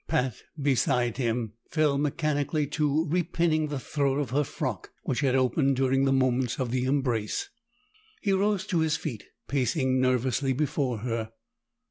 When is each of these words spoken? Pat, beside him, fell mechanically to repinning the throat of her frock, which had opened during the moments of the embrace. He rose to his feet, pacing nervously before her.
Pat, 0.07 0.41
beside 0.59 1.17
him, 1.17 1.53
fell 1.69 1.95
mechanically 1.99 2.65
to 2.65 3.07
repinning 3.07 3.67
the 3.69 3.77
throat 3.77 4.17
of 4.17 4.31
her 4.31 4.43
frock, 4.43 4.89
which 5.03 5.19
had 5.19 5.35
opened 5.35 5.75
during 5.75 6.05
the 6.05 6.11
moments 6.11 6.59
of 6.59 6.71
the 6.71 6.85
embrace. 6.85 7.49
He 8.19 8.31
rose 8.33 8.65
to 8.65 8.79
his 8.79 8.97
feet, 8.97 9.25
pacing 9.47 10.01
nervously 10.01 10.53
before 10.53 11.01
her. 11.05 11.33